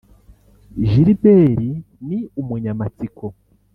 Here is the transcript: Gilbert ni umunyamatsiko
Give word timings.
Gilbert 0.87 1.61
ni 2.07 2.19
umunyamatsiko 2.41 3.25